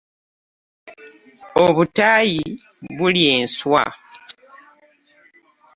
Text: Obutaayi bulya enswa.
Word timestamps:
Obutaayi 1.63 2.41
bulya 2.97 3.29
enswa. 3.41 3.83